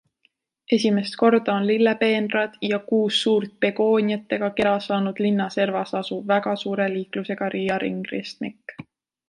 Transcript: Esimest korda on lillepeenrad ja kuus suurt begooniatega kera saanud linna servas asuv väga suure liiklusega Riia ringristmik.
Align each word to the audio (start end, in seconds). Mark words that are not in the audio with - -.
Esimest 0.77 1.17
korda 1.21 1.53
on 1.55 1.67
lillepeenrad 1.67 2.55
ja 2.69 2.79
kuus 2.87 3.19
suurt 3.27 3.53
begooniatega 3.67 4.51
kera 4.61 4.73
saanud 4.87 5.23
linna 5.27 5.49
servas 5.59 5.95
asuv 6.03 6.25
väga 6.35 6.57
suure 6.65 6.91
liiklusega 6.97 7.55
Riia 7.57 7.81
ringristmik. 7.85 8.79